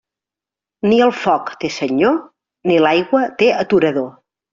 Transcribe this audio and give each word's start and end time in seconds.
Ni 0.91 1.01
el 1.07 1.11
foc 1.25 1.51
té 1.63 1.69
senyor 1.75 2.15
ni 2.71 2.79
l'aigua 2.87 3.21
té 3.43 3.51
aturador. 3.59 4.09